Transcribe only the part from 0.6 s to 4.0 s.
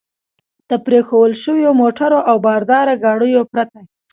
د پرېښوول شوو موټرو او د بار ګاډیو پرته.